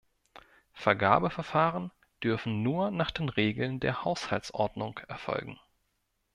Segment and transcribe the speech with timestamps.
[0.73, 1.91] Vergabeverfahren
[2.23, 5.59] dürfen nur nach den Regeln der Haushaltsordnung erfolgen.